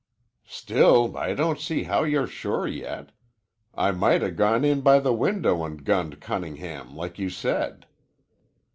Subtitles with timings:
[0.47, 3.11] "Still, I don't see how you're sure yet.
[3.75, 7.85] I might 'a' gone in by the window an' gunned Cunningham like you said."